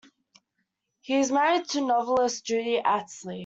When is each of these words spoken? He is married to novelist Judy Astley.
He 1.01 1.17
is 1.17 1.31
married 1.31 1.69
to 1.69 1.81
novelist 1.81 2.43
Judy 2.43 2.79
Astley. 2.79 3.39